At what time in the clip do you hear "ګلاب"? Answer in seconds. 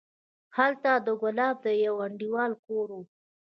1.21-1.55